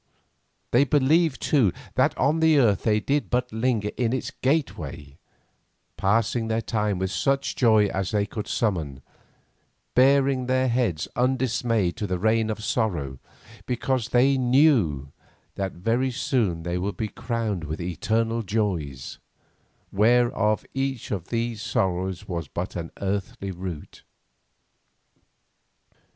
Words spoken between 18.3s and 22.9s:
joys, whereof each of these sorrows was but an